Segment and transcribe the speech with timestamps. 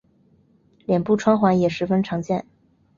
[0.87, 2.43] 脸部穿环也十分常见。